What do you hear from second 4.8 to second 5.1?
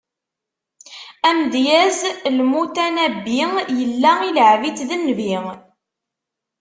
d